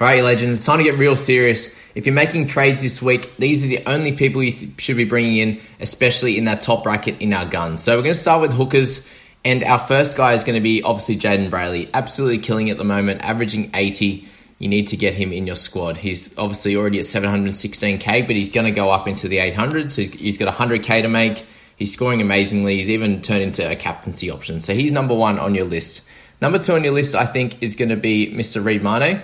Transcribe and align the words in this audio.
All 0.00 0.08
right, 0.08 0.24
legends, 0.24 0.64
time 0.66 0.78
to 0.78 0.84
get 0.84 0.98
real 0.98 1.14
serious. 1.14 1.72
If 1.94 2.04
you're 2.04 2.16
making 2.16 2.48
trades 2.48 2.82
this 2.82 3.00
week, 3.00 3.36
these 3.36 3.62
are 3.62 3.68
the 3.68 3.86
only 3.86 4.10
people 4.10 4.42
you 4.42 4.50
th- 4.50 4.80
should 4.80 4.96
be 4.96 5.04
bringing 5.04 5.36
in, 5.36 5.60
especially 5.78 6.36
in 6.36 6.44
that 6.44 6.62
top 6.62 6.82
bracket 6.82 7.20
in 7.20 7.32
our 7.32 7.46
guns. 7.46 7.84
So 7.84 7.96
we're 7.96 8.02
going 8.02 8.14
to 8.14 8.20
start 8.20 8.42
with 8.42 8.52
hookers, 8.52 9.06
and 9.44 9.62
our 9.62 9.78
first 9.78 10.16
guy 10.16 10.32
is 10.32 10.42
going 10.42 10.56
to 10.56 10.60
be 10.60 10.82
obviously 10.82 11.16
Jayden 11.16 11.48
Brailey, 11.48 11.88
absolutely 11.94 12.40
killing 12.40 12.70
at 12.70 12.76
the 12.76 12.82
moment, 12.82 13.20
averaging 13.22 13.70
80. 13.72 14.26
You 14.58 14.68
need 14.68 14.88
to 14.88 14.96
get 14.96 15.14
him 15.14 15.32
in 15.32 15.46
your 15.46 15.54
squad. 15.54 15.96
He's 15.96 16.36
obviously 16.36 16.74
already 16.74 16.98
at 16.98 17.04
716k, 17.04 18.26
but 18.26 18.34
he's 18.34 18.48
going 18.48 18.66
to 18.66 18.72
go 18.72 18.90
up 18.90 19.06
into 19.06 19.28
the 19.28 19.36
800s. 19.36 19.92
So 19.92 20.02
he's 20.02 20.38
got 20.38 20.52
100k 20.52 21.02
to 21.02 21.08
make. 21.08 21.46
He's 21.76 21.92
scoring 21.92 22.20
amazingly. 22.20 22.74
He's 22.78 22.90
even 22.90 23.22
turned 23.22 23.42
into 23.42 23.70
a 23.70 23.76
captaincy 23.76 24.28
option. 24.28 24.60
So 24.60 24.74
he's 24.74 24.90
number 24.90 25.14
one 25.14 25.38
on 25.38 25.54
your 25.54 25.66
list. 25.66 26.02
Number 26.42 26.58
two 26.58 26.74
on 26.74 26.82
your 26.82 26.92
list, 26.92 27.14
I 27.14 27.26
think, 27.26 27.62
is 27.62 27.76
going 27.76 27.90
to 27.90 27.96
be 27.96 28.34
Mr. 28.34 28.64
Reed 28.64 28.82
Mane 28.82 29.22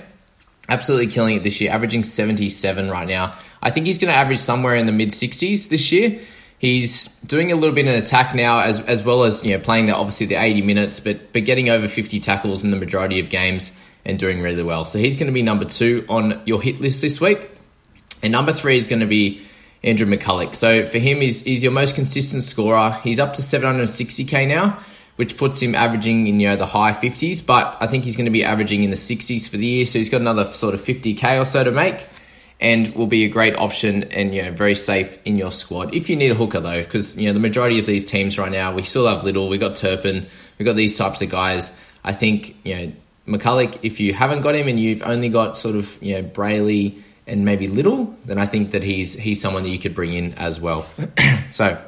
absolutely 0.71 1.09
killing 1.09 1.37
it 1.37 1.43
this 1.43 1.61
year, 1.61 1.71
averaging 1.71 2.05
77 2.05 2.89
right 2.89 3.07
now. 3.07 3.37
I 3.61 3.71
think 3.71 3.87
he's 3.87 3.99
going 3.99 4.11
to 4.13 4.17
average 4.17 4.39
somewhere 4.39 4.75
in 4.77 4.87
the 4.87 4.93
mid 4.93 5.11
60s 5.11 5.69
this 5.69 5.93
year. 5.93 6.21
He's 6.59 7.09
doing 7.27 7.53
a 7.53 7.55
little 7.57 7.75
bit 7.75 7.87
in 7.87 7.95
attack 7.95 8.35
now, 8.35 8.61
as 8.61 8.81
as 8.81 9.03
well 9.03 9.25
as 9.25 9.45
you 9.45 9.57
know 9.57 9.63
playing 9.63 9.87
the 9.87 9.95
obviously 9.95 10.27
the 10.27 10.37
80 10.37 10.63
minutes, 10.63 11.01
but 11.01 11.33
but 11.33 11.45
getting 11.45 11.71
over 11.71 11.89
50 11.89 12.21
tackles 12.21 12.65
in 12.65 12.71
the 12.71 12.77
majority 12.77 13.19
of 13.19 13.31
games 13.31 13.73
and 14.05 14.19
doing 14.19 14.41
really 14.41 14.63
well. 14.63 14.85
So 14.85 14.99
he's 14.99 15.17
going 15.17 15.27
to 15.27 15.33
be 15.33 15.43
number 15.43 15.65
two 15.65 16.05
on 16.09 16.41
your 16.47 16.61
hit 16.63 16.81
list 16.81 17.03
this 17.03 17.21
week, 17.21 17.51
and 18.23 18.33
number 18.33 18.53
three 18.53 18.77
is 18.77 18.89
going 18.89 19.01
to 19.01 19.07
be 19.07 19.43
Andrew 19.83 20.07
McCullough. 20.07 20.55
So 20.55 20.85
for 20.85 20.99
him, 20.99 21.23
he's, 21.23 21.43
he's 21.43 21.63
your 21.63 21.73
most 21.73 21.95
consistent 21.95 22.45
scorer. 22.45 22.99
He's 23.03 23.19
up 23.19 23.33
to 23.35 23.43
760k 23.43 24.47
now 24.47 24.79
which 25.21 25.37
puts 25.37 25.61
him 25.61 25.75
averaging 25.75 26.27
in 26.27 26.41
you 26.41 26.49
know 26.49 26.57
the 26.57 26.65
high 26.65 26.95
50s. 26.95 27.45
But 27.45 27.77
I 27.79 27.87
think 27.87 28.05
he's 28.05 28.17
going 28.17 28.25
to 28.25 28.31
be 28.31 28.43
averaging 28.43 28.85
in 28.85 28.89
the 28.89 28.97
60s 28.97 29.51
for 29.51 29.59
the 29.59 29.67
year, 29.67 29.85
so 29.85 29.99
he's 29.99 30.09
got 30.09 30.23
another 30.23 30.47
sort 30.47 30.73
of 30.73 30.83
50k 30.83 31.39
or 31.39 31.45
so 31.45 31.63
to 31.63 31.71
make, 31.71 32.07
and 32.59 32.95
will 32.95 33.07
be 33.07 33.27
a 33.27 33.29
great 33.29 33.55
option 33.55 34.05
and 34.05 34.35
you 34.35 34.41
know 34.41 34.51
very 34.51 34.75
safe 34.75 35.19
in 35.27 35.37
your 35.37 35.51
squad 35.53 35.95
if 35.95 36.09
you 36.09 36.17
need 36.17 36.31
a 36.31 36.35
hooker 36.35 36.61
though, 36.61 36.83
because 36.83 37.19
you 37.19 37.27
know 37.27 37.35
the 37.35 37.39
majority 37.39 37.79
of 37.79 37.85
these 37.85 38.03
teams 38.03 38.39
right 38.39 38.51
now 38.51 38.75
we 38.75 38.83
still 38.83 39.07
have 39.07 39.23
Little, 39.23 39.51
we 39.51 39.59
got 39.59 39.77
Turpin, 39.77 40.27
we 40.59 40.65
got 40.65 40.75
these 40.75 40.97
types 40.97 41.21
of 41.21 41.29
guys. 41.29 41.71
I 42.03 42.15
think 42.15 42.57
you 42.65 42.75
know 42.75 42.93
McCullough, 43.29 43.79
if 43.83 44.01
you 44.01 44.15
haven't 44.15 44.41
got 44.41 44.55
him 44.55 44.69
and 44.69 44.81
you've 44.81 45.03
only 45.03 45.29
got 45.29 45.59
sort 45.59 45.77
of 45.77 46.03
you 46.03 46.15
know 46.15 46.23
Brailey 46.23 46.99
and 47.27 47.45
maybe 47.45 47.67
Little, 47.67 48.17
then 48.25 48.39
I 48.39 48.47
think 48.47 48.71
that 48.71 48.83
he's 48.83 49.13
he's 49.13 49.39
someone 49.39 49.65
that 49.65 49.69
you 49.69 49.79
could 49.79 49.95
bring 49.95 50.15
in 50.15 50.33
as 50.39 50.59
well. 50.59 50.87
so 51.51 51.79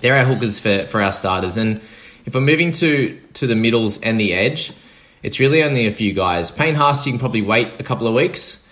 there 0.00 0.16
are 0.16 0.24
hookers 0.24 0.58
for 0.58 0.86
for 0.86 1.00
our 1.00 1.12
starters 1.12 1.56
and 1.56 1.80
if 2.24 2.34
we're 2.34 2.40
moving 2.40 2.72
to 2.72 3.20
to 3.34 3.46
the 3.46 3.54
middles 3.54 3.98
and 3.98 4.18
the 4.18 4.32
edge, 4.32 4.72
it's 5.22 5.40
really 5.40 5.62
only 5.62 5.86
a 5.86 5.90
few 5.90 6.12
guys. 6.12 6.50
Payne 6.50 6.74
Haas, 6.74 7.06
you 7.06 7.12
can 7.12 7.18
probably 7.18 7.42
wait 7.42 7.72
a 7.78 7.82
couple 7.82 8.06
of 8.06 8.14
weeks. 8.14 8.62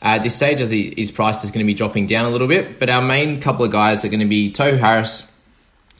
At 0.00 0.22
this 0.22 0.36
stage, 0.36 0.60
as 0.60 0.70
he, 0.70 0.94
his 0.96 1.10
price 1.10 1.42
is 1.42 1.50
going 1.50 1.64
to 1.64 1.66
be 1.66 1.74
dropping 1.74 2.06
down 2.06 2.24
a 2.24 2.30
little 2.30 2.46
bit, 2.46 2.78
but 2.78 2.88
our 2.88 3.02
main 3.02 3.40
couple 3.40 3.64
of 3.64 3.72
guys 3.72 4.04
are 4.04 4.08
going 4.08 4.20
to 4.20 4.26
be 4.26 4.52
Tohu 4.52 4.78
Harris, 4.78 5.30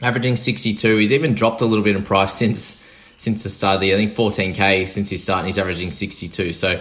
averaging 0.01 0.37
62. 0.37 0.97
He's 0.97 1.13
even 1.13 1.35
dropped 1.35 1.61
a 1.63 1.65
little 1.65 1.83
bit 1.85 1.97
in 1.97 2.05
price 2.05 2.33
since 2.33 2.83
since 3.17 3.43
the 3.43 3.49
start 3.49 3.75
of 3.75 3.81
the 3.81 3.89
year. 3.89 3.97
I 3.97 3.99
think 3.99 4.13
14k 4.13 4.87
since 4.87 5.11
his 5.11 5.23
start, 5.23 5.41
and 5.41 5.47
he's 5.47 5.59
averaging 5.59 5.91
62. 5.91 6.53
So 6.53 6.81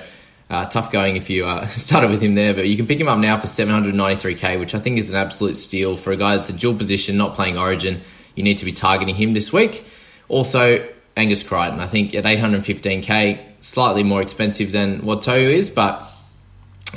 uh, 0.49 0.65
tough 0.67 0.91
going 0.91 1.15
if 1.15 1.29
you 1.29 1.45
uh, 1.45 1.65
started 1.67 2.11
with 2.11 2.21
him 2.21 2.35
there, 2.35 2.53
but 2.53 2.67
you 2.67 2.77
can 2.77 2.85
pick 2.85 2.99
him 2.99 3.07
up 3.07 3.19
now 3.19 3.37
for 3.37 3.47
793k, 3.47 4.59
which 4.59 4.75
I 4.75 4.79
think 4.79 4.99
is 4.99 5.09
an 5.09 5.15
absolute 5.15 5.57
steal 5.57 5.97
for 5.97 6.11
a 6.11 6.17
guy 6.17 6.35
that's 6.35 6.49
a 6.49 6.53
dual 6.53 6.75
position, 6.75 7.17
not 7.17 7.33
playing 7.33 7.57
Origin. 7.57 8.01
You 8.35 8.43
need 8.43 8.59
to 8.59 8.65
be 8.65 8.71
targeting 8.71 9.15
him 9.15 9.33
this 9.33 9.51
week. 9.51 9.83
Also, 10.29 10.87
Angus 11.15 11.43
Crichton, 11.43 11.79
I 11.79 11.87
think 11.87 12.13
at 12.13 12.25
815k, 12.25 13.39
slightly 13.61 14.03
more 14.03 14.21
expensive 14.21 14.71
than 14.71 15.05
what 15.05 15.21
Tohu 15.21 15.49
is, 15.49 15.69
but 15.69 16.03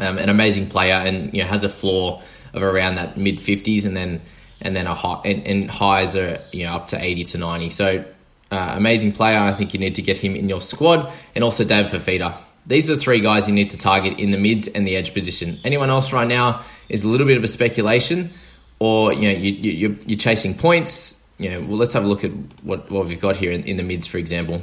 um, 0.01 0.19
an 0.19 0.29
amazing 0.29 0.69
player 0.69 0.95
and 0.95 1.33
you 1.35 1.43
know 1.43 1.49
has 1.49 1.65
a 1.65 1.69
floor 1.69 2.23
of 2.53 2.63
around 2.63 2.97
that 2.97 3.17
mid 3.17 3.39
50s, 3.39 3.87
and 3.87 3.97
then 3.97 4.21
and 4.61 4.77
then 4.77 4.87
a 4.87 4.95
high 4.95 5.21
and, 5.25 5.47
and 5.47 5.71
highs 5.71 6.17
are 6.17 6.39
you 6.53 6.65
know 6.65 6.75
up 6.75 6.89
to 6.89 7.03
80 7.03 7.25
to 7.25 7.39
90. 7.39 7.71
So 7.71 8.05
uh, 8.51 8.73
amazing 8.77 9.13
player. 9.13 9.39
I 9.39 9.53
think 9.53 9.75
you 9.75 9.81
need 9.81 9.95
to 9.95 10.03
get 10.03 10.19
him 10.19 10.37
in 10.37 10.49
your 10.49 10.61
squad, 10.61 11.13
and 11.35 11.45
also 11.45 11.65
David 11.65 11.91
Fifita. 11.91 12.39
These 12.67 12.91
are 12.91 12.95
the 12.95 13.01
three 13.01 13.21
guys 13.21 13.49
you 13.49 13.55
need 13.55 13.71
to 13.71 13.79
target 13.79 14.19
in 14.19 14.31
the 14.31 14.39
mids 14.39 14.69
and 14.69 14.87
the 14.87 14.97
edge 14.97 15.15
position. 15.15 15.57
Anyone 15.65 15.89
else 15.89 16.13
right 16.13 16.29
now 16.29 16.63
is 16.89 17.05
a 17.05 17.09
little 17.09 17.27
bit 17.27 17.39
of 17.39 17.45
a 17.45 17.49
speculation, 17.49 18.31
or 18.79 19.13
you 19.13 19.29
know 19.29 19.37
you, 19.37 19.53
you, 19.53 19.71
you're, 19.73 19.97
you're 20.07 20.19
chasing 20.19 20.55
points 20.55 21.20
you 21.41 21.51
know, 21.51 21.61
well, 21.61 21.79
let's 21.79 21.95
have 21.95 22.05
a 22.05 22.07
look 22.07 22.23
at 22.23 22.31
what, 22.63 22.91
what 22.91 23.07
we've 23.07 23.19
got 23.19 23.35
here 23.35 23.51
in, 23.51 23.65
in 23.65 23.79
the 23.79 23.83
mids, 23.83 24.07
for 24.07 24.19
example. 24.19 24.61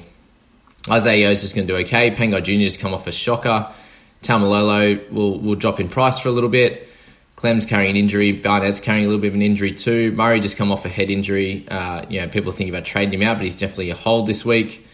Isaiah 0.89 1.31
is 1.31 1.41
just 1.41 1.55
going 1.55 1.67
to 1.67 1.73
do 1.73 1.79
okay. 1.79 2.11
Pangai 2.11 2.43
Jr. 2.43 2.63
has 2.63 2.77
come 2.77 2.93
off 2.93 3.07
a 3.07 3.11
shocker. 3.11 3.73
Taumalolo 4.21 5.11
will, 5.11 5.39
will 5.39 5.55
drop 5.55 5.79
in 5.79 5.89
price 5.89 6.19
for 6.19 6.29
a 6.29 6.31
little 6.31 6.49
bit. 6.49 6.87
Clem's 7.35 7.65
carrying 7.65 7.91
an 7.91 7.97
injury. 7.97 8.31
Barnett's 8.31 8.79
carrying 8.79 9.05
a 9.05 9.07
little 9.07 9.21
bit 9.21 9.29
of 9.29 9.33
an 9.33 9.41
injury 9.41 9.71
too. 9.71 10.11
Murray 10.11 10.39
just 10.39 10.57
come 10.57 10.71
off 10.71 10.85
a 10.85 10.89
head 10.89 11.09
injury. 11.09 11.67
Uh, 11.67 12.05
you 12.09 12.21
know, 12.21 12.27
people 12.27 12.51
think 12.51 12.69
about 12.69 12.85
trading 12.85 13.19
him 13.19 13.27
out, 13.27 13.37
but 13.37 13.43
he's 13.43 13.55
definitely 13.55 13.89
a 13.89 13.95
hold 13.95 14.27
this 14.27 14.45
week. 14.45 14.85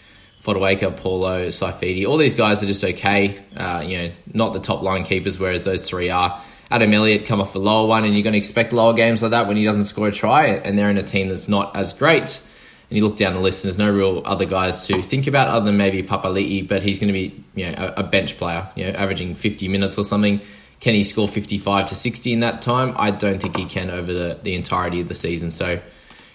Fotuaika, 0.42 0.98
Paulo, 0.98 1.48
Saifiti, 1.48 2.06
all 2.06 2.18
these 2.18 2.36
guys 2.36 2.62
are 2.62 2.66
just 2.66 2.84
okay. 2.84 3.41
Uh, 3.56 3.84
you 3.86 3.97
know, 3.97 4.12
not 4.34 4.52
the 4.52 4.59
top 4.59 4.82
line 4.82 5.03
keepers, 5.03 5.40
whereas 5.40 5.64
those 5.64 5.90
three 5.90 6.09
are. 6.09 6.41
Adam 6.73 6.91
Elliott 6.91 7.28
come 7.28 7.40
off 7.40 7.53
a 7.53 7.59
lower 7.59 7.87
one, 7.87 8.03
and 8.03 8.16
you're 8.16 8.23
going 8.23 8.34
to 8.34 8.40
expect 8.40 8.73
lower 8.73 8.93
games 8.93 9.22
like 9.22 9.29
that 9.29 9.47
when 9.47 9.58
he 9.58 9.64
doesn't 9.64 9.84
score 9.84 10.08
a 10.08 10.11
try, 10.11 10.47
and 10.47 10.75
they're 10.75 10.90
in 10.90 10.97
a 10.97 11.03
team 11.03 11.28
that's 11.28 11.47
not 11.47 11.75
as 11.75 11.93
great. 11.93 12.41
And 12.90 12.97
you 12.97 13.08
look 13.08 13.16
down 13.16 13.34
the 13.34 13.40
list, 13.40 13.64
and 13.64 13.70
there's 13.70 13.78
no 13.78 13.93
real 13.93 14.23
other 14.25 14.46
guys 14.46 14.87
to 14.87 14.99
think 15.03 15.28
about 15.28 15.49
other 15.49 15.67
than 15.67 15.78
maybe 15.78 16.02
Papali'i, 16.02 16.67
but 16.67 16.81
he's 16.81 16.97
going 16.97 17.09
to 17.09 17.14
be 17.14 17.43
you 17.53 17.66
know 17.66 17.75
a, 17.78 18.02
a 18.02 18.03
bench 18.03 18.40
player, 18.40 18.67
you 18.75 18.85
know, 18.85 18.90
averaging 18.90 19.35
50 19.35 19.67
minutes 19.67 19.99
or 19.99 20.03
something. 20.03 20.41
Can 20.79 20.96
he 20.96 21.03
score 21.03 21.28
55 21.28 21.90
to 21.90 21.96
60 21.96 22.34
in 22.34 22.40
that 22.40 22.64
time? 22.64 22.96
I 22.97 23.11
don't 23.11 23.40
think 23.40 23.55
he 23.55 23.66
can 23.66 23.91
over 23.91 24.11
the, 24.11 24.40
the 24.41 24.55
entirety 24.55 24.99
of 24.99 25.08
the 25.08 25.16
season. 25.16 25.52
So, 25.52 25.79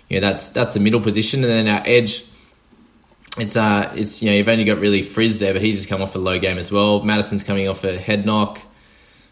you 0.09 0.21
know, 0.21 0.21
that's 0.21 0.51
that's 0.51 0.73
the 0.73 0.81
middle 0.81 1.01
position, 1.01 1.43
and 1.43 1.51
then 1.51 1.69
our 1.69 1.83
edge. 1.85 2.25
It's 3.39 3.57
uh, 3.57 3.93
it's 3.97 4.23
you 4.23 4.31
know 4.31 4.37
you've 4.37 4.49
only 4.49 4.65
got 4.65 4.79
really 4.79 5.03
Frizz 5.03 5.41
there, 5.41 5.53
but 5.53 5.63
he's 5.63 5.79
just 5.79 5.89
come 5.89 6.01
off 6.01 6.15
a 6.15 6.19
low 6.19 6.39
game 6.39 6.59
as 6.59 6.71
well. 6.71 7.03
Madison's 7.03 7.43
coming 7.43 7.69
off 7.69 7.83
a 7.83 7.99
head 7.99 8.25
knock. 8.25 8.61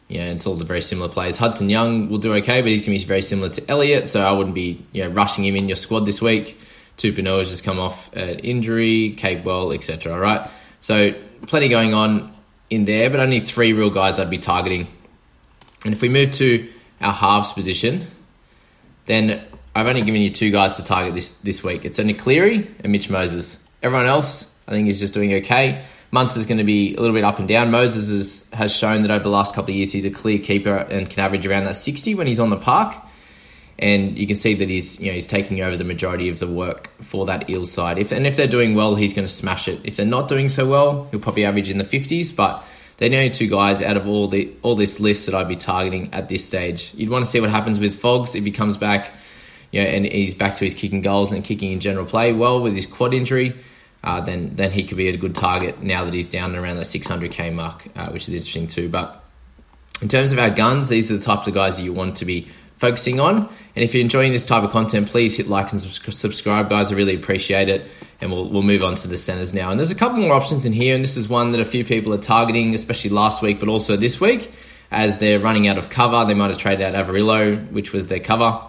Yeah, 0.09 0.27
it's 0.27 0.47
all 0.47 0.55
the 0.55 0.65
very 0.65 0.83
similar 0.83 1.09
players. 1.09 1.37
Hudson 1.37 1.69
Young 1.69 2.09
will 2.09 2.19
do 2.19 2.33
okay, 2.35 2.61
but 2.63 2.71
he's 2.71 2.87
going 2.87 2.97
to 2.97 3.05
be 3.05 3.09
very 3.09 3.23
similar 3.23 3.49
to 3.49 3.71
Elliott, 3.71 4.09
so 4.09 4.23
I 4.23 4.31
wouldn't 4.31 4.55
be 4.55 4.85
you 4.93 5.03
know, 5.03 5.11
rushing 5.11 5.45
him 5.45 5.57
in 5.57 5.69
your 5.69 5.77
squad 5.77 6.01
this 6.01 6.23
week. 6.23 6.59
Tupanoa 6.97 7.41
has 7.41 7.51
just 7.51 7.65
come 7.65 7.79
off 7.79 8.13
an 8.15 8.39
injury, 8.39 9.17
Capewell, 9.19 9.75
etc. 9.75 10.13
All 10.13 10.21
right. 10.21 10.49
So 10.81 11.13
plenty 11.47 11.69
going 11.69 11.93
on 11.93 12.35
in 12.71 12.85
there, 12.85 13.11
but 13.11 13.21
only 13.21 13.41
three 13.41 13.73
real 13.73 13.91
guys 13.91 14.19
I'd 14.19 14.31
be 14.31 14.39
targeting. 14.39 14.87
And 15.85 15.93
if 15.93 16.01
we 16.01 16.09
move 16.09 16.31
to 16.33 16.69
our 17.01 17.13
halves 17.13 17.53
position, 17.53 18.07
then 19.07 19.45
I've 19.75 19.87
only 19.87 20.03
given 20.03 20.23
you 20.23 20.31
two 20.31 20.51
guys 20.51 20.77
to 20.77 20.85
target 20.85 21.15
this 21.15 21.39
this 21.39 21.63
week. 21.63 21.85
It's 21.85 21.99
only 21.99 22.15
Cleary 22.15 22.71
and 22.81 22.93
Mitch 22.93 23.11
Moses. 23.11 23.57
Everyone 23.83 24.07
else, 24.07 24.53
I 24.67 24.73
think, 24.73 24.89
is 24.89 24.99
just 24.99 25.15
doing 25.15 25.35
okay. 25.35 25.85
Munster's 26.11 26.47
going 26.47 26.59
to 26.59 26.65
be 26.65 26.95
a 26.95 27.01
little 27.01 27.15
bit 27.15 27.25
up 27.25 27.39
and 27.39 27.49
down. 27.49 27.71
Moses 27.71 28.09
is, 28.09 28.51
has 28.53 28.75
shown 28.75 29.03
that 29.03 29.11
over 29.11 29.23
the 29.23 29.31
last 29.31 29.55
couple 29.55 29.71
of 29.71 29.77
years 29.77 29.93
he's 29.93 30.05
a 30.05 30.11
clear 30.11 30.39
keeper 30.39 30.77
and 30.77 31.11
can 31.11 31.21
average 31.21 31.47
around 31.47 31.65
that 31.65 31.77
60 31.77 32.15
when 32.15 32.27
he's 32.27 32.39
on 32.39 32.51
the 32.51 32.57
park. 32.57 32.95
And 33.79 34.17
you 34.17 34.27
can 34.27 34.37
see 34.37 34.55
that 34.55 34.71
he's 34.71 34.99
you 34.99 35.09
know 35.09 35.13
he's 35.13 35.27
taking 35.27 35.61
over 35.61 35.77
the 35.77 35.85
majority 35.85 36.31
of 36.31 36.39
the 36.39 36.47
work 36.47 36.89
for 37.03 37.27
that 37.27 37.51
Eels 37.51 37.71
side. 37.71 37.99
If 37.99 38.11
and 38.11 38.27
if 38.27 38.35
they're 38.35 38.47
doing 38.47 38.75
well, 38.75 38.95
he's 38.95 39.13
going 39.13 39.27
to 39.27 39.33
smash 39.33 39.69
it. 39.69 39.81
If 39.85 39.97
they're 39.97 40.07
not 40.07 40.29
doing 40.29 40.49
so 40.49 40.67
well, 40.67 41.09
he'll 41.11 41.21
probably 41.21 41.45
average 41.45 41.69
in 41.69 41.77
the 41.77 41.85
50s. 41.85 42.35
But 42.35 42.65
they're 42.97 43.11
the 43.11 43.17
only 43.17 43.31
two 43.31 43.49
guys 43.49 43.83
out 43.83 43.99
of 43.99 44.09
all 44.09 44.29
the 44.29 44.51
all 44.63 44.77
this 44.77 44.99
list 44.99 45.27
that 45.27 45.35
I'd 45.35 45.49
be 45.49 45.57
targeting 45.57 46.09
at 46.15 46.31
this 46.31 46.43
stage. 46.43 46.91
You'd 46.95 47.11
want 47.11 47.27
to 47.27 47.31
see 47.31 47.39
what 47.39 47.51
happens 47.51 47.79
with 47.79 48.01
Fogs 48.01 48.35
if 48.35 48.45
he 48.45 48.51
comes 48.51 48.79
back, 48.79 49.13
you 49.73 49.83
know, 49.83 49.87
and 49.87 50.07
he's 50.07 50.35
back 50.35 50.57
to 50.57 50.65
his 50.65 50.73
kicking 50.73 51.03
goals 51.03 51.31
and 51.31 51.45
kicking 51.45 51.73
in 51.73 51.81
general 51.81 52.07
play 52.07 52.33
well 52.33 52.63
with 52.63 52.75
his 52.75 52.87
quad 52.87 53.13
injury 53.13 53.55
uh, 54.07 54.21
then 54.21 54.55
then 54.55 54.71
he 54.71 54.85
could 54.85 54.97
be 54.97 55.09
a 55.09 55.17
good 55.17 55.35
target 55.35 55.83
now 55.83 56.05
that 56.05 56.15
he's 56.15 56.29
down 56.29 56.55
around 56.55 56.77
the 56.77 56.83
600k 56.83 57.53
mark, 57.53 57.85
uh, 57.97 58.09
which 58.11 58.23
is 58.23 58.35
interesting 58.35 58.69
too. 58.69 58.89
But 58.89 59.21
in 60.01 60.07
terms 60.09 60.31
of 60.31 60.39
our 60.39 60.51
guns, 60.51 60.89
these 60.89 61.11
are 61.11 61.17
the 61.17 61.25
types 61.25 61.49
of 61.49 61.55
guys 61.55 61.77
that 61.79 61.83
you 61.83 61.93
want 61.93 62.17
to 62.19 62.25
be 62.25 62.47
focusing 62.77 63.19
on. 63.19 63.37
And 63.39 63.85
if 63.85 63.95
you're 63.95 64.05
enjoying 64.05 64.31
this 64.31 64.45
type 64.45 64.63
of 64.63 64.71
content, 64.71 65.09
please 65.09 65.37
hit 65.37 65.49
like 65.49 65.73
and 65.73 65.81
subscribe, 65.81 66.71
guys. 66.71 66.93
I 66.93 66.95
really 66.95 67.17
appreciate 67.17 67.69
it. 67.69 67.89
And 68.21 68.31
we'll, 68.31 68.49
we'll 68.49 68.63
move 68.63 68.85
on 68.85 68.95
to 68.95 69.09
the 69.09 69.17
centers 69.17 69.53
now. 69.53 69.71
And 69.71 69.79
there's 69.79 69.91
a 69.91 69.97
couple 69.97 70.19
more 70.19 70.33
options 70.33 70.65
in 70.65 70.73
here, 70.73 70.95
and 70.95 71.03
this 71.03 71.17
is 71.17 71.29
one 71.29 71.51
that 71.51 71.61
a 71.61 71.65
few 71.65 71.85
people 71.85 72.15
are 72.15 72.19
targeting, 72.19 72.75
especially 72.75 73.11
last 73.11 73.43
week, 73.43 73.59
but 73.59 73.69
also 73.69 73.97
this 73.97 74.21
week, 74.21 74.53
as 74.91 75.19
they're 75.19 75.41
running 75.41 75.67
out 75.67 75.79
of 75.79 75.91
cover. 75.91 76.25
They 76.27 76.35
might 76.35 76.51
have 76.51 76.59
traded 76.59 76.95
out 76.95 77.07
Averillo, 77.07 77.73
which 77.73 77.93
was 77.93 78.07
their 78.09 78.21
cover. 78.21 78.65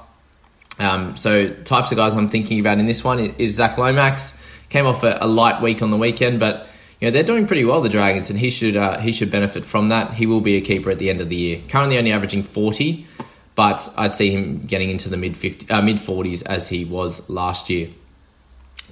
Um, 0.79 1.15
so 1.15 1.53
types 1.53 1.91
of 1.91 1.97
guys 1.97 2.13
I'm 2.13 2.29
thinking 2.29 2.59
about 2.59 2.79
in 2.79 2.87
this 2.87 3.03
one 3.03 3.19
is 3.19 3.55
Zac 3.55 3.77
Lomax. 3.77 4.33
Came 4.69 4.85
off 4.85 5.03
a, 5.03 5.17
a, 5.21 5.27
light 5.27 5.61
week 5.61 5.81
on 5.81 5.91
the 5.91 5.97
weekend, 5.97 6.39
but 6.39 6.67
you 6.99 7.07
know 7.07 7.11
they're 7.11 7.23
doing 7.23 7.47
pretty 7.47 7.63
well, 7.63 7.81
the 7.81 7.89
Dragons, 7.89 8.29
and 8.29 8.37
he 8.37 8.49
should 8.49 8.75
uh, 8.75 8.99
he 8.99 9.11
should 9.11 9.31
benefit 9.31 9.65
from 9.65 9.89
that. 9.89 10.13
He 10.13 10.25
will 10.25 10.41
be 10.41 10.55
a 10.55 10.61
keeper 10.61 10.89
at 10.91 10.99
the 10.99 11.09
end 11.09 11.21
of 11.21 11.29
the 11.29 11.35
year. 11.35 11.61
Currently 11.69 11.97
only 11.97 12.11
averaging 12.11 12.43
forty, 12.43 13.07
but 13.55 13.91
I'd 13.97 14.13
see 14.13 14.29
him 14.29 14.65
getting 14.65 14.89
into 14.89 15.09
the 15.09 15.17
mid 15.17 15.37
50, 15.37 15.69
uh, 15.69 15.81
mid 15.81 15.99
forties 15.99 16.41
as 16.43 16.67
he 16.67 16.85
was 16.85 17.29
last 17.29 17.69
year. 17.69 17.89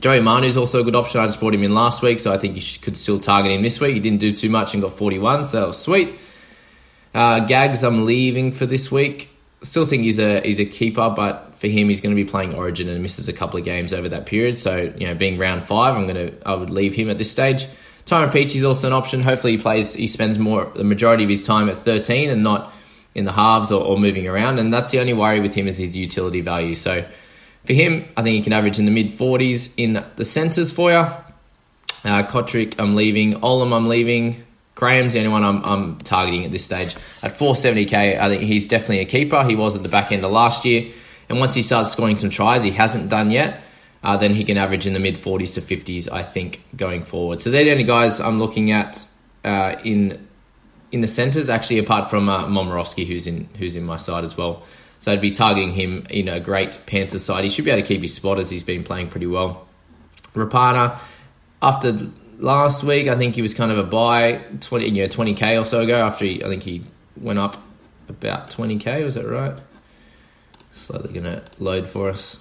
Joey 0.01 0.19
Manu 0.19 0.47
is 0.47 0.57
also 0.57 0.81
a 0.81 0.83
good 0.83 0.95
option. 0.95 1.21
I 1.21 1.25
just 1.25 1.39
brought 1.39 1.53
him 1.53 1.63
in 1.63 1.73
last 1.73 2.01
week, 2.01 2.19
so 2.19 2.33
I 2.33 2.37
think 2.37 2.55
you 2.55 2.79
could 2.79 2.97
still 2.97 3.19
target 3.19 3.51
him 3.51 3.63
this 3.63 3.79
week. 3.79 3.93
He 3.93 3.99
didn't 3.99 4.19
do 4.19 4.35
too 4.35 4.49
much 4.49 4.73
and 4.73 4.83
got 4.83 4.93
41, 4.93 5.45
so 5.45 5.59
that 5.59 5.67
was 5.67 5.77
sweet. 5.77 6.19
Uh, 7.13 7.41
Gags, 7.41 7.81
I'm 7.83 8.05
leaving 8.05 8.51
for 8.51 8.65
this 8.65 8.91
week. 8.91 9.29
Still 9.65 9.85
think 9.85 10.03
he's 10.03 10.19
a 10.19 10.41
he's 10.41 10.59
a 10.59 10.65
keeper, 10.65 11.11
but 11.15 11.55
for 11.55 11.67
him, 11.67 11.89
he's 11.89 12.01
going 12.01 12.15
to 12.15 12.21
be 12.21 12.29
playing 12.29 12.53
Origin 12.53 12.87
and 12.87 13.01
misses 13.01 13.27
a 13.27 13.33
couple 13.33 13.57
of 13.57 13.65
games 13.65 13.93
over 13.93 14.09
that 14.09 14.25
period. 14.25 14.57
So, 14.59 14.93
you 14.97 15.07
know, 15.07 15.15
being 15.15 15.37
round 15.37 15.63
five, 15.63 15.95
I'm 15.95 16.07
going 16.07 16.31
to 16.31 16.47
I 16.47 16.53
would 16.53 16.69
leave 16.69 16.93
him 16.93 17.09
at 17.09 17.17
this 17.17 17.31
stage. 17.31 17.67
Tyrone 18.05 18.29
Peachey 18.29 18.57
is 18.57 18.63
also 18.63 18.87
an 18.87 18.93
option. 18.93 19.21
Hopefully, 19.23 19.53
he 19.53 19.61
plays. 19.61 19.93
He 19.93 20.07
spends 20.07 20.37
more 20.37 20.71
the 20.75 20.83
majority 20.83 21.23
of 21.23 21.29
his 21.29 21.43
time 21.43 21.69
at 21.69 21.79
13 21.79 22.29
and 22.29 22.43
not 22.43 22.71
in 23.15 23.25
the 23.25 23.31
halves 23.31 23.71
or, 23.71 23.83
or 23.83 23.97
moving 23.97 24.27
around. 24.27 24.59
And 24.59 24.71
that's 24.71 24.91
the 24.91 24.99
only 24.99 25.13
worry 25.13 25.39
with 25.39 25.55
him 25.55 25.67
is 25.67 25.77
his 25.77 25.97
utility 25.97 26.41
value. 26.41 26.75
So, 26.75 27.05
for 27.65 27.73
him, 27.73 28.05
I 28.15 28.21
think 28.21 28.35
he 28.35 28.41
can 28.43 28.53
average 28.53 28.77
in 28.77 28.85
the 28.85 28.91
mid 28.91 29.07
40s 29.07 29.71
in 29.77 30.03
the 30.15 30.25
centres 30.25 30.71
for 30.71 30.91
you. 30.91 30.97
Uh, 30.97 32.21
Kotrick, 32.27 32.75
I'm 32.77 32.95
leaving. 32.95 33.41
Olam, 33.41 33.73
I'm 33.73 33.87
leaving. 33.87 34.44
Graham's 34.75 35.13
the 35.13 35.19
only 35.19 35.31
one 35.31 35.43
I'm, 35.43 35.63
I'm 35.63 35.97
targeting 35.99 36.43
at 36.43 36.51
this 36.51 36.65
stage. 36.65 36.93
At 37.23 37.37
470k, 37.37 38.19
I 38.19 38.27
think 38.27 38.43
he's 38.43 38.67
definitely 38.67 38.99
a 38.99 39.05
keeper. 39.05 39.43
He 39.45 39.55
was 39.55 39.75
at 39.75 39.83
the 39.83 39.89
back 39.89 40.11
end 40.11 40.23
of 40.23 40.31
last 40.31 40.65
year. 40.65 40.91
And 41.29 41.39
once 41.39 41.55
he 41.55 41.61
starts 41.61 41.91
scoring 41.91 42.17
some 42.17 42.29
tries, 42.29 42.61
he 42.61 42.71
hasn't 42.71 43.09
done 43.09 43.31
yet, 43.31 43.61
uh, 44.03 44.17
then 44.17 44.33
he 44.33 44.43
can 44.43 44.57
average 44.57 44.85
in 44.85 44.93
the 44.93 44.99
mid 44.99 45.15
40s 45.15 45.55
to 45.55 45.61
50s, 45.61 46.11
I 46.11 46.21
think, 46.21 46.63
going 46.75 47.03
forward. 47.03 47.39
So 47.41 47.49
they're 47.49 47.63
the 47.63 47.71
only 47.71 47.83
guys 47.83 48.19
I'm 48.19 48.37
looking 48.37 48.71
at 48.71 49.07
uh, 49.43 49.75
in 49.83 50.27
in 50.91 51.01
the 51.01 51.07
centres, 51.07 51.49
actually, 51.49 51.79
apart 51.79 52.09
from 52.09 52.29
uh, 52.29 52.45
Momirovski, 52.45 53.07
who's 53.07 53.25
in 53.25 53.49
who's 53.57 53.75
in 53.75 53.83
my 53.83 53.97
side 53.97 54.23
as 54.23 54.37
well. 54.37 54.63
So 54.99 55.11
I'd 55.11 55.21
be 55.21 55.31
targeting 55.31 55.71
him 55.71 56.05
in 56.09 56.27
a 56.27 56.39
great 56.39 56.79
Panthers 56.85 57.23
side. 57.23 57.43
He 57.43 57.49
should 57.49 57.65
be 57.65 57.71
able 57.71 57.81
to 57.81 57.87
keep 57.87 58.01
his 58.01 58.13
spot 58.13 58.39
as 58.39 58.49
he's 58.49 58.63
been 58.63 58.83
playing 58.83 59.09
pretty 59.09 59.27
well. 59.27 59.67
Rapana, 60.33 60.97
after 61.61 61.91
last 62.37 62.83
week, 62.83 63.07
I 63.07 63.17
think 63.17 63.35
he 63.35 63.41
was 63.41 63.53
kind 63.53 63.71
of 63.71 63.77
a 63.77 63.83
buy, 63.83 64.43
20, 64.61 64.89
you 64.89 65.03
know, 65.03 65.07
20k 65.07 65.59
or 65.59 65.65
so 65.65 65.81
ago. 65.81 65.95
After 65.95 66.25
he, 66.25 66.43
I 66.43 66.47
think 66.47 66.63
he 66.63 66.83
went 67.17 67.39
up 67.39 67.61
about 68.07 68.49
20k, 68.51 69.03
was 69.03 69.15
that 69.15 69.27
right? 69.27 69.57
Slightly 70.73 71.13
going 71.13 71.23
to 71.23 71.43
load 71.59 71.87
for 71.87 72.09
us. 72.09 72.37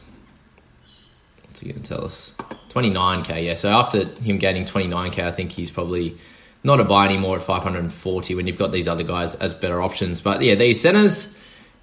What's 1.46 1.60
he 1.60 1.70
going 1.70 1.82
to 1.82 1.88
tell 1.88 2.04
us? 2.04 2.32
29k, 2.70 3.44
yeah. 3.44 3.54
So 3.54 3.70
after 3.70 4.04
him 4.04 4.38
gaining 4.38 4.64
29k, 4.64 5.20
I 5.20 5.30
think 5.30 5.52
he's 5.52 5.70
probably 5.70 6.18
not 6.64 6.80
a 6.80 6.84
buy 6.84 7.04
anymore 7.04 7.36
at 7.36 7.42
540 7.44 8.34
when 8.34 8.46
you've 8.46 8.58
got 8.58 8.72
these 8.72 8.88
other 8.88 9.04
guys 9.04 9.34
as 9.34 9.54
better 9.54 9.80
options. 9.80 10.20
But 10.20 10.42
yeah, 10.42 10.54
these 10.54 10.80
centers. 10.80 11.36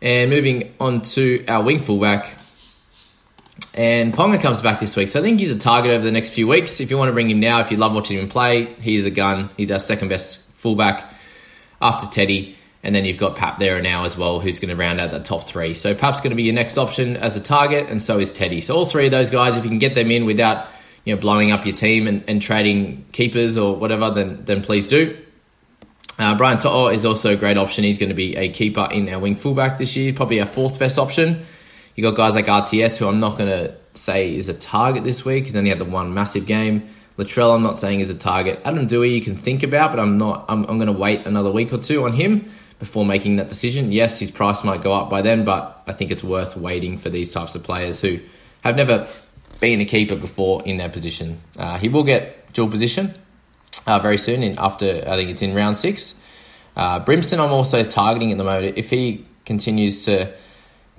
And 0.03 0.31
moving 0.31 0.73
on 0.79 1.03
to 1.03 1.45
our 1.47 1.63
wing 1.63 1.79
fullback. 1.79 2.35
And 3.81 4.13
Ponga 4.13 4.39
comes 4.39 4.61
back 4.61 4.79
this 4.79 4.95
week. 4.95 5.07
So 5.07 5.19
I 5.19 5.23
think 5.23 5.39
he's 5.39 5.49
a 5.49 5.57
target 5.57 5.89
over 5.89 6.03
the 6.03 6.11
next 6.11 6.29
few 6.35 6.47
weeks. 6.47 6.79
If 6.79 6.91
you 6.91 6.99
want 6.99 7.09
to 7.09 7.13
bring 7.13 7.31
him 7.31 7.39
now, 7.39 7.61
if 7.61 7.71
you 7.71 7.77
love 7.77 7.95
watching 7.95 8.19
him 8.19 8.27
play, 8.27 8.65
he's 8.75 9.07
a 9.07 9.09
gun. 9.09 9.49
He's 9.57 9.71
our 9.71 9.79
second 9.79 10.09
best 10.09 10.43
fullback 10.53 11.11
after 11.81 12.05
Teddy. 12.05 12.55
And 12.83 12.93
then 12.93 13.05
you've 13.05 13.17
got 13.17 13.37
Pap 13.37 13.57
there 13.57 13.81
now 13.81 14.03
as 14.03 14.15
well, 14.15 14.39
who's 14.39 14.59
going 14.59 14.69
to 14.69 14.75
round 14.75 15.01
out 15.01 15.09
that 15.09 15.25
top 15.25 15.47
three. 15.47 15.73
So 15.73 15.95
Pap's 15.95 16.21
going 16.21 16.29
to 16.29 16.35
be 16.35 16.43
your 16.43 16.53
next 16.53 16.77
option 16.77 17.17
as 17.17 17.35
a 17.35 17.39
target, 17.39 17.89
and 17.89 18.03
so 18.03 18.19
is 18.19 18.31
Teddy. 18.31 18.61
So 18.61 18.75
all 18.75 18.85
three 18.85 19.05
of 19.05 19.11
those 19.11 19.31
guys, 19.31 19.57
if 19.57 19.63
you 19.63 19.71
can 19.71 19.79
get 19.79 19.95
them 19.95 20.11
in 20.11 20.25
without 20.25 20.67
you 21.03 21.15
know 21.15 21.19
blowing 21.19 21.51
up 21.51 21.65
your 21.65 21.73
team 21.73 22.05
and, 22.05 22.23
and 22.27 22.39
trading 22.39 23.03
keepers 23.13 23.57
or 23.57 23.75
whatever, 23.75 24.11
then 24.11 24.45
then 24.45 24.61
please 24.61 24.87
do. 24.87 25.17
Uh, 26.19 26.37
Brian 26.37 26.59
To'o 26.59 26.89
is 26.89 27.03
also 27.03 27.33
a 27.33 27.35
great 27.35 27.57
option. 27.57 27.83
He's 27.83 27.97
going 27.97 28.09
to 28.09 28.15
be 28.15 28.35
a 28.35 28.49
keeper 28.49 28.87
in 28.91 29.09
our 29.09 29.19
wing 29.19 29.37
fullback 29.37 29.79
this 29.79 29.95
year, 29.95 30.13
probably 30.13 30.39
our 30.39 30.45
fourth 30.45 30.77
best 30.77 30.99
option. 30.99 31.45
You 31.95 32.03
got 32.03 32.15
guys 32.15 32.35
like 32.35 32.45
RTS, 32.45 32.97
who 32.97 33.07
I'm 33.07 33.19
not 33.19 33.37
going 33.37 33.49
to 33.49 33.75
say 33.95 34.35
is 34.35 34.49
a 34.49 34.53
target 34.53 35.03
this 35.03 35.25
week. 35.25 35.45
He's 35.45 35.55
only 35.55 35.69
had 35.69 35.79
the 35.79 35.85
one 35.85 36.13
massive 36.13 36.45
game. 36.45 36.89
Latrell, 37.17 37.53
I'm 37.53 37.63
not 37.63 37.77
saying 37.77 37.99
is 37.99 38.09
a 38.09 38.15
target. 38.15 38.61
Adam 38.63 38.87
Doueihi, 38.87 39.15
you 39.15 39.21
can 39.21 39.35
think 39.35 39.63
about, 39.63 39.91
but 39.91 39.99
I'm 39.99 40.17
not. 40.17 40.45
I'm, 40.47 40.63
I'm 40.65 40.77
going 40.77 40.87
to 40.87 40.93
wait 40.97 41.25
another 41.25 41.51
week 41.51 41.73
or 41.73 41.77
two 41.77 42.05
on 42.05 42.13
him 42.13 42.49
before 42.79 43.05
making 43.05 43.35
that 43.35 43.49
decision. 43.49 43.91
Yes, 43.91 44.19
his 44.19 44.31
price 44.31 44.63
might 44.63 44.81
go 44.81 44.93
up 44.93 45.09
by 45.09 45.21
then, 45.21 45.45
but 45.45 45.83
I 45.85 45.93
think 45.93 46.09
it's 46.11 46.23
worth 46.23 46.55
waiting 46.55 46.97
for 46.97 47.09
these 47.09 47.31
types 47.31 47.53
of 47.53 47.63
players 47.63 48.01
who 48.01 48.19
have 48.61 48.75
never 48.75 49.07
been 49.59 49.81
a 49.81 49.85
keeper 49.85 50.15
before 50.15 50.63
in 50.63 50.77
their 50.77 50.89
position. 50.89 51.41
Uh, 51.57 51.77
he 51.77 51.89
will 51.89 52.03
get 52.03 52.51
dual 52.53 52.69
position 52.69 53.13
uh, 53.85 53.99
very 53.99 54.17
soon. 54.17 54.41
In 54.41 54.57
after 54.57 55.03
I 55.05 55.15
think 55.17 55.29
it's 55.29 55.41
in 55.41 55.53
round 55.53 55.77
six. 55.77 56.15
Uh, 56.75 57.03
Brimson, 57.03 57.39
I'm 57.39 57.51
also 57.51 57.83
targeting 57.83 58.31
at 58.31 58.37
the 58.37 58.45
moment. 58.45 58.77
If 58.77 58.89
he 58.89 59.27
continues 59.45 60.05
to 60.05 60.33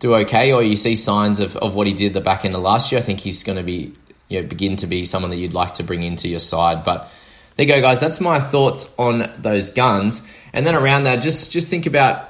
do 0.02 0.16
okay, 0.16 0.52
or 0.52 0.62
you 0.62 0.76
see 0.76 0.97
signs 0.97 1.38
of, 1.38 1.56
of 1.56 1.76
what 1.76 1.87
he 1.87 1.92
did 1.92 2.12
the 2.12 2.21
back 2.21 2.44
end 2.44 2.54
of 2.54 2.61
last 2.61 2.90
year, 2.90 3.00
I 3.00 3.04
think 3.04 3.21
he's 3.21 3.44
going 3.44 3.56
to 3.56 3.62
be 3.62 3.92
you 4.28 4.42
know 4.42 4.47
begin 4.47 4.76
to 4.76 4.87
be 4.87 5.04
someone 5.04 5.30
that 5.30 5.37
you'd 5.37 5.54
like 5.54 5.75
to 5.75 5.85
bring 5.85 6.02
into 6.02 6.28
your 6.28 6.40
side. 6.40 6.85
But 6.85 7.09
there 7.56 7.66
you 7.66 7.73
go, 7.73 7.80
guys. 7.80 8.00
That's 8.00 8.21
my 8.21 8.40
thoughts 8.40 8.92
on 8.99 9.32
those 9.38 9.71
guns. 9.71 10.28
And 10.52 10.66
then 10.66 10.75
around 10.75 11.04
that, 11.04 11.23
just 11.23 11.52
just 11.52 11.68
think 11.68 11.87
about 11.87 12.28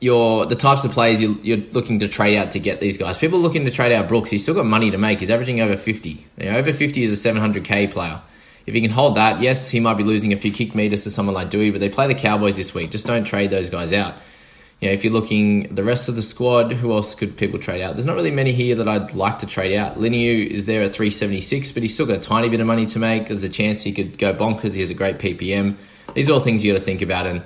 your 0.00 0.46
the 0.46 0.56
types 0.56 0.84
of 0.84 0.90
players 0.90 1.22
you, 1.22 1.38
you're 1.42 1.64
looking 1.72 2.00
to 2.00 2.08
trade 2.08 2.36
out 2.36 2.50
to 2.50 2.58
get 2.58 2.80
these 2.80 2.98
guys. 2.98 3.16
People 3.16 3.38
looking 3.38 3.64
to 3.64 3.70
trade 3.70 3.92
out 3.92 4.08
Brooks. 4.08 4.30
He's 4.30 4.42
still 4.42 4.54
got 4.54 4.66
money 4.66 4.90
to 4.90 4.98
make. 4.98 5.20
He's 5.20 5.30
averaging 5.30 5.60
over 5.60 5.76
fifty. 5.76 6.26
You 6.36 6.50
know, 6.50 6.58
over 6.58 6.72
fifty 6.72 7.04
is 7.04 7.24
a 7.24 7.28
700k 7.30 7.92
player. 7.92 8.20
If 8.66 8.74
he 8.74 8.80
can 8.80 8.90
hold 8.90 9.16
that, 9.16 9.40
yes, 9.40 9.70
he 9.70 9.78
might 9.78 9.94
be 9.94 10.04
losing 10.04 10.32
a 10.32 10.36
few 10.36 10.50
kick 10.50 10.74
meters 10.74 11.04
to 11.04 11.10
someone 11.10 11.34
like 11.34 11.50
Doueihi, 11.50 11.70
but 11.70 11.80
they 11.80 11.90
play 11.90 12.08
the 12.08 12.14
Cowboys 12.14 12.56
this 12.56 12.74
week. 12.74 12.90
Just 12.90 13.06
don't 13.06 13.24
trade 13.24 13.50
those 13.50 13.68
guys 13.68 13.92
out. 13.92 14.14
You 14.80 14.88
know, 14.88 14.94
if 14.94 15.04
you're 15.04 15.12
looking 15.12 15.74
the 15.74 15.84
rest 15.84 16.08
of 16.08 16.16
the 16.16 16.22
squad, 16.22 16.72
who 16.72 16.92
else 16.92 17.14
could 17.14 17.36
people 17.36 17.58
trade 17.58 17.80
out? 17.80 17.94
There's 17.94 18.04
not 18.04 18.16
really 18.16 18.30
many 18.30 18.52
here 18.52 18.74
that 18.76 18.88
I'd 18.88 19.14
like 19.14 19.38
to 19.38 19.46
trade 19.46 19.76
out. 19.76 19.98
Liniu 19.98 20.46
is 20.46 20.66
there 20.66 20.82
at 20.82 20.92
376, 20.92 21.72
but 21.72 21.82
he's 21.82 21.94
still 21.94 22.06
got 22.06 22.16
a 22.16 22.20
tiny 22.20 22.48
bit 22.48 22.60
of 22.60 22.66
money 22.66 22.84
to 22.86 22.98
make. 22.98 23.28
There's 23.28 23.42
a 23.42 23.48
chance 23.48 23.82
he 23.82 23.92
could 23.92 24.18
go 24.18 24.34
bonkers. 24.34 24.74
He 24.74 24.80
has 24.80 24.90
a 24.90 24.94
great 24.94 25.18
PPM. 25.18 25.76
These 26.14 26.28
are 26.28 26.34
all 26.34 26.40
things 26.40 26.64
you 26.64 26.72
got 26.72 26.78
to 26.78 26.84
think 26.84 27.02
about. 27.02 27.26
And 27.26 27.42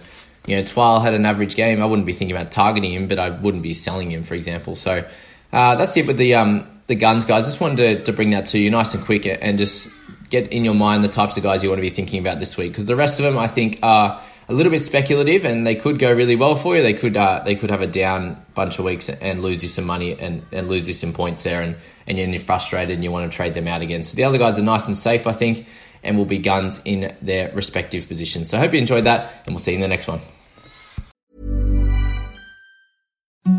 you 0.46 0.56
know, 0.56 0.62
Twal 0.62 1.00
had 1.00 1.14
an 1.14 1.26
average 1.26 1.54
game. 1.54 1.82
I 1.82 1.86
wouldn't 1.86 2.06
be 2.06 2.12
thinking 2.12 2.36
about 2.36 2.50
targeting 2.50 2.92
him, 2.92 3.06
but 3.06 3.18
I 3.18 3.30
wouldn't 3.30 3.62
be 3.62 3.74
selling 3.74 4.10
him, 4.10 4.24
for 4.24 4.34
example. 4.34 4.74
So 4.74 5.04
uh, 5.52 5.74
that's 5.76 5.96
it 5.96 6.06
with 6.06 6.16
the 6.16 6.34
um, 6.34 6.66
the 6.86 6.94
guns, 6.94 7.24
guys. 7.24 7.44
Just 7.44 7.60
wanted 7.60 7.76
to, 7.98 8.04
to 8.04 8.12
bring 8.12 8.30
that 8.30 8.46
to 8.46 8.58
you 8.58 8.70
nice 8.70 8.94
and 8.94 9.04
quick 9.04 9.26
and 9.26 9.58
just 9.58 9.88
get 10.30 10.48
in 10.52 10.64
your 10.64 10.74
mind 10.74 11.04
the 11.04 11.08
types 11.08 11.36
of 11.36 11.42
guys 11.42 11.62
you 11.62 11.68
want 11.68 11.78
to 11.78 11.82
be 11.82 11.90
thinking 11.90 12.18
about 12.18 12.38
this 12.38 12.56
week 12.56 12.72
because 12.72 12.86
the 12.86 12.96
rest 12.96 13.18
of 13.18 13.24
them, 13.24 13.38
I 13.38 13.46
think, 13.46 13.78
are 13.82 14.20
a 14.48 14.54
little 14.54 14.72
bit 14.72 14.82
speculative, 14.82 15.44
and 15.44 15.66
they 15.66 15.74
could 15.74 15.98
go 15.98 16.12
really 16.12 16.36
well 16.36 16.56
for 16.56 16.76
you. 16.76 16.82
They 16.82 16.94
could 16.94 17.16
uh, 17.16 17.42
they 17.44 17.54
could 17.54 17.70
have 17.70 17.82
a 17.82 17.86
down 17.86 18.42
bunch 18.54 18.78
of 18.78 18.84
weeks 18.84 19.08
and 19.08 19.42
lose 19.42 19.62
you 19.62 19.68
some 19.68 19.84
money 19.84 20.18
and, 20.18 20.42
and 20.52 20.68
lose 20.68 20.88
you 20.88 20.94
some 20.94 21.12
points 21.12 21.42
there, 21.42 21.62
and, 21.62 21.76
and 22.06 22.18
you're 22.18 22.40
frustrated 22.40 22.94
and 22.94 23.04
you 23.04 23.12
want 23.12 23.30
to 23.30 23.36
trade 23.36 23.54
them 23.54 23.68
out 23.68 23.82
again. 23.82 24.02
So 24.02 24.16
the 24.16 24.24
other 24.24 24.38
guys 24.38 24.58
are 24.58 24.62
nice 24.62 24.86
and 24.86 24.96
safe, 24.96 25.26
I 25.26 25.32
think. 25.32 25.66
and 26.02 26.16
will 26.16 26.24
be 26.24 26.38
guns 26.38 26.80
in 26.84 27.14
their 27.22 27.52
respective 27.52 28.08
positions. 28.08 28.50
So 28.50 28.56
I 28.56 28.60
hope 28.60 28.72
you 28.72 28.78
enjoyed 28.78 29.04
that, 29.04 29.42
and 29.46 29.54
we'll 29.54 29.60
see 29.60 29.72
you 29.72 29.76
in 29.76 29.82
the 29.82 29.88
next 29.88 30.06
one. 30.08 30.20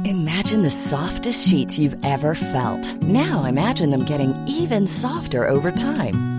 Imagine 0.05 0.61
the 0.61 0.69
softest 0.69 1.47
sheets 1.47 1.77
you've 1.77 1.97
ever 2.03 2.35
felt. 2.35 2.95
Now 3.03 3.45
imagine 3.45 3.91
them 3.91 4.05
getting 4.05 4.35
even 4.47 4.87
softer 4.87 5.47
over 5.47 5.71
time. 5.71 6.38